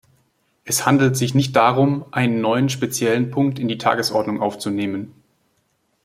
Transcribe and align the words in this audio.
Es 0.65 0.87
handelt 0.87 1.15
sich 1.15 1.35
nicht 1.35 1.55
darum, 1.55 2.05
einen 2.09 2.41
neuen 2.41 2.69
speziellen 2.69 3.29
Punkt 3.29 3.59
in 3.59 3.67
die 3.67 3.77
Tagesordnung 3.77 4.41
aufzunehmen. 4.41 5.13